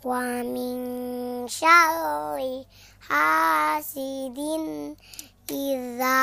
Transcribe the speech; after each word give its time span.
Wa 0.00 0.40
min 0.40 1.44
syarri 1.44 2.64
hasidin 3.04 4.96
idza 5.44 6.16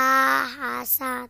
hasad. 0.58 1.30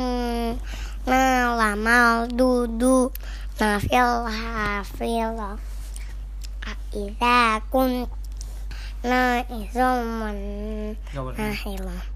na 1.04 1.52
lamal 1.52 2.32
dudu 2.32 3.12
nafil 3.60 4.24
hafil. 4.24 5.60
Aida 6.64 7.60
kun 7.68 8.08
na 9.04 9.44
nahila 11.36 12.15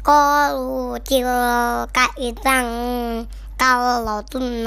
Qalu 0.00 0.96
tilka 1.04 2.06
idang 2.16 2.70
kallatun 3.60 4.64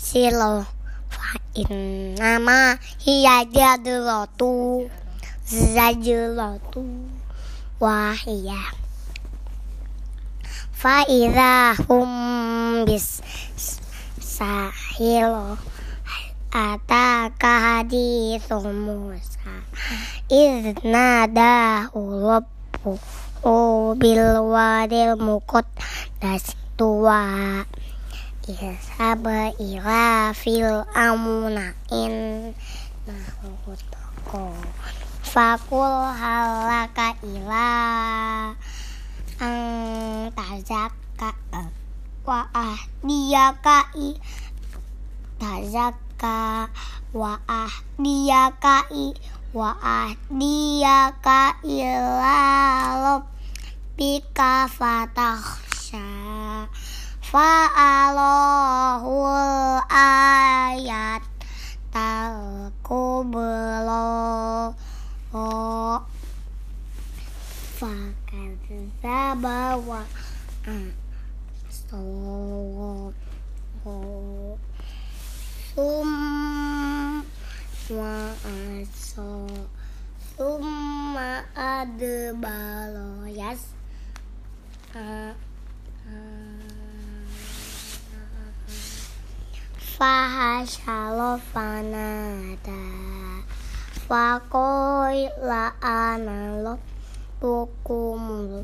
silo 0.00 0.64
fa 1.12 1.36
innama 1.52 2.80
hiya 3.04 3.44
jadratu 3.44 4.88
zajratu 5.44 6.80
wahiyah 7.76 8.72
fa 10.72 11.04
hum 11.84 12.10
bis 12.88 13.20
sahilo 14.16 15.60
ataka 16.48 17.84
hadithu 17.84 18.64
Musa 18.72 19.60
idh 20.32 20.72
nadahu 20.88 22.40
bil 23.98 24.22
wadil 24.50 25.18
muqaddas 25.18 26.54
tuwa 26.78 27.64
Ishab 28.48 29.28
ila 29.60 30.32
fil 30.32 30.88
amuna 30.96 31.76
in 31.92 32.56
nahutoko. 33.04 34.56
Fakul 35.20 35.92
halaka 36.16 37.12
ila 37.20 37.68
ang 39.36 39.60
tazaka. 40.32 41.36
Wa 42.24 42.48
ahdiyaka 42.56 43.92
i 44.00 44.16
tazaka 45.36 46.72
wa 47.12 47.36
ahdiyaka 47.44 48.88
i 48.96 49.12
wa 49.58 49.74
ahdiyaka 49.82 51.58
ila 51.66 52.38
rabbika 53.02 54.70
fatakhsha. 54.70 56.06
Fa'alahul 57.18 59.02
ayat 59.90 61.26
talkublo 61.90 63.50
fakadzaba 67.82 69.74
wa 69.82 70.06
sum 71.68 72.08
summa 81.58 81.82
adbalo 81.82 83.26
yas 83.26 83.74
Fahashalo 89.98 91.42
fanada 91.50 92.82
Fakoi 94.06 95.26
la 95.42 95.74
analo 95.82 96.78
Tukumul 97.42 98.62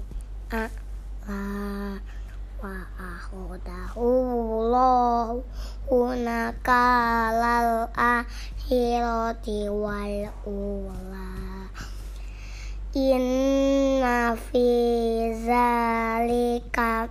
A'la 0.55 1.99
Wa 2.63 2.79
ahodahu 2.95 4.07
Allahu 4.71 5.43
Unakalal 5.91 7.91
akhirati 7.91 9.67
wal 9.67 10.31
ula 10.47 11.34
Inna 12.95 14.39
fi 14.39 14.63
zalika. 15.43 17.11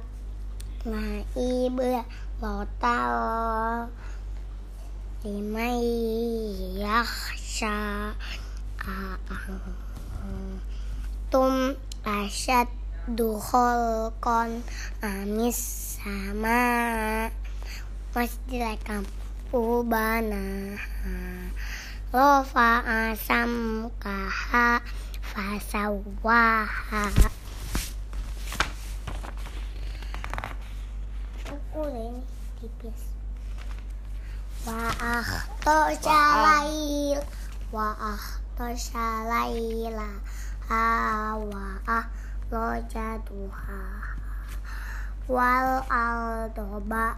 La 0.88 1.20
ibratan 1.36 2.72
liman 5.28 5.84
yakhsha 6.80 8.16
tum 11.28 11.76
asyaddu 12.08 13.36
khalqan 13.44 14.64
amis 15.04 15.60
sama. 16.00 17.28
Masjidil 18.16 19.04
ubana 19.52 20.80
Rofa 22.16 22.72
asam 22.88 23.92
kaha 24.00 24.80
fasawaha 25.34 27.10
Ukur 31.50 31.90
ini 31.90 32.22
tipis. 32.62 33.02
Wa 34.70 34.94
akhto 34.94 35.90
syalail 35.98 37.18
Wa 37.74 37.98
akhto 37.98 38.78
syalaila 38.78 40.22
Ha 40.70 41.34
wa 41.42 41.82
ahlojaduha 41.90 43.82
Wal 45.26 45.82
aldoba 45.90 47.18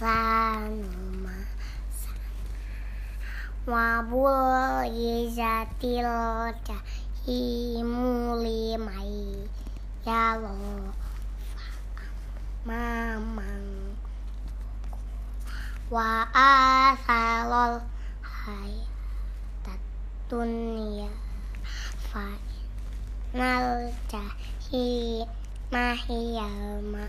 sanuma 0.00 1.36
wabul 3.68 4.88
yizatil 4.96 6.08
jahimuli 6.64 8.00
mai 8.80 9.44
ya 10.08 10.40
lo 10.40 10.56
mamang 12.64 13.92
wa 15.92 16.24
asalol 16.32 17.84
hayatat 18.24 19.80
dunia 20.32 21.12
fa 22.08 22.24
nal 23.36 23.92
jahi 24.08 25.28
mahiyal 25.68 26.80
ma 26.88 27.04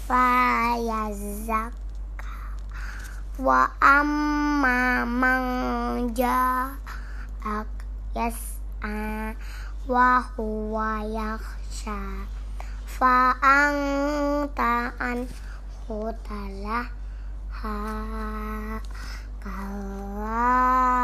la 0.09 0.73
yazakka 0.81 1.80
wa 3.41 3.65
amma 3.81 5.01
man 5.01 5.43
ja'ak 6.13 7.73
yas'a 8.13 9.33
wa 9.89 10.21
huwa 10.37 11.01
yakhsha 11.09 12.29
fa 12.85 13.33
anta 13.41 14.93
an 15.01 15.25
hutalah 15.89 16.85
ha 17.49 17.77
kala 19.41 21.00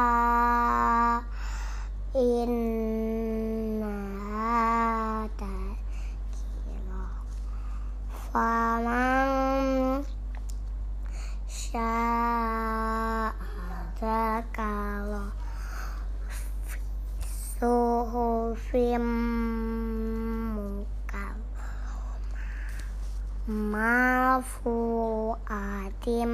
mafu'atim 26.07 26.31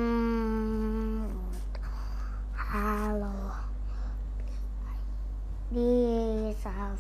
halo 2.54 3.34
bisa 5.74 6.94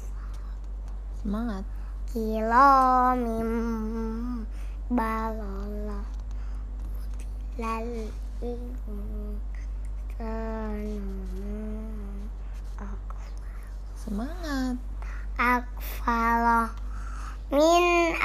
Semangat. 1.21 1.61
kilo 2.09 3.13
mim 3.13 3.49
balola 4.89 6.01
lal 7.61 8.09
Semangat. 13.93 14.77
akfala 15.37 16.73
min 17.53 18.17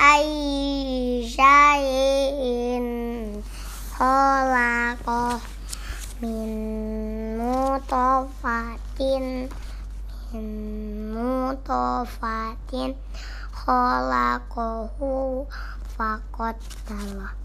syai'in 1.28 2.86
khalaqah 3.98 4.37
min 6.18 6.50
mutafatin 7.38 9.26
min 10.34 10.48
mutafatin 11.14 12.90
khalaqahu 13.54 15.46
faqattalah 15.94 17.38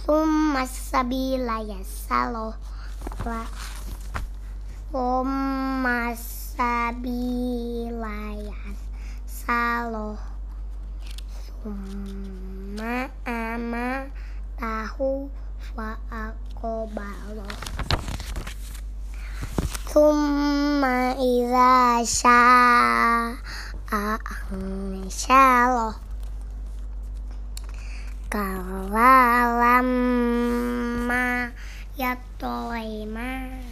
summa 0.00 0.64
sabila 0.64 1.60
yassaloh 1.68 2.56
wa 3.28 3.44
summa 4.88 6.16
sabila 6.56 8.32
yassaloh 8.40 10.16
summa 11.44 13.12
ama 13.28 14.08
tahu 14.56 15.28
fa 15.60 16.00
aqobalo 16.08 17.44
ثم 19.94 20.84
إذا 21.14 22.04
شاء 22.04 23.38
أنشره 24.52 25.94
كلا 28.26 29.54
لما 29.62 31.52
يطوي 31.98 33.06
ما 33.06 33.62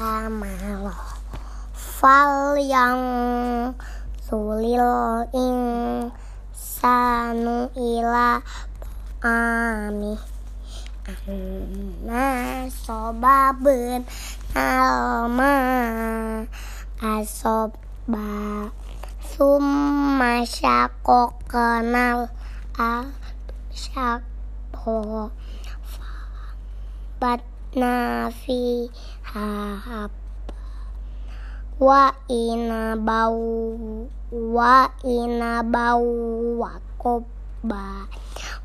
أمره 0.00 0.96
فلينظر 2.00 3.74
الإنسان 5.36 6.08
إلى 7.76 8.40
طعامه 9.20 10.18
أنا 11.28 12.70
صبابا 12.86 14.04
alma 14.54 16.46
asoba 17.02 18.70
summa 19.26 20.46
syakok 20.46 21.34
kenal 21.50 22.30
al 22.78 23.10
syakko 23.74 25.34
batna 27.18 28.30
fi 28.30 28.86
wa 31.82 32.14
ina 32.30 32.94
bau 32.94 34.06
wa 34.30 34.86
ina 35.02 35.66
bau 35.66 36.06
wa 36.62 36.78
koba 36.94 38.06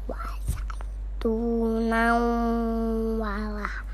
wa 0.05 0.21
zaitunan 0.45 2.13
wala 3.17 3.88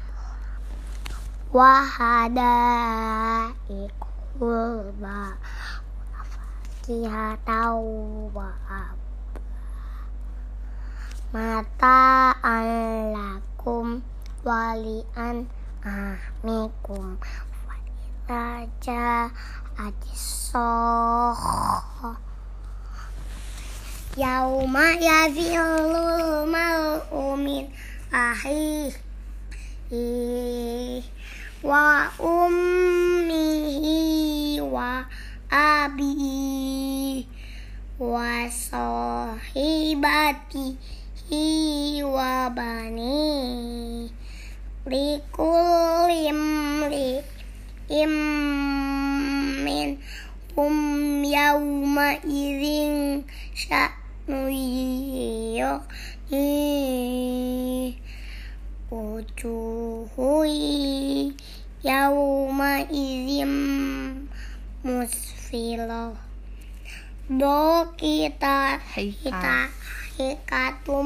wa 1.56 1.88
hada 1.88 2.52
ikulba 3.72 5.40
wa 8.36 8.52
mata 11.32 12.36
lakum 13.16 14.04
walian 14.44 15.48
amikum 15.88 17.16
raja 18.28 19.32
adisoh 19.80 21.40
yauma 24.20 25.00
yazilul 25.00 26.52
mal'umin 26.52 27.72
ahi 28.12 28.92
wa 31.66 32.14
ummihi 32.22 33.98
wa 34.62 35.02
abi 35.50 37.26
wa 37.98 38.46
sahibatihi 38.54 40.78
wa 42.06 42.54
bani 42.54 44.14
likulim 44.86 46.42
li 46.94 47.26
immin 47.90 49.98
hum 50.54 50.78
yauma 51.26 52.14
idzin 52.22 53.26
sya'nu 53.58 54.54
yughni 55.58 56.46
wujuhu 58.92 60.46
yauma 61.86 62.82
idzin 62.90 64.26
musfilah 64.82 66.18
do 67.30 67.62
kita 67.94 68.82
kita 68.90 69.70
hikatum 70.18 71.06